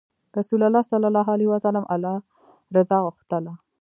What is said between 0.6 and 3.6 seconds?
الله ﷺ الله رضا غوښتله.